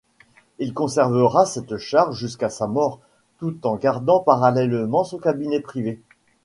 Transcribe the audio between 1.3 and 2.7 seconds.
cette charge jusqu'à sa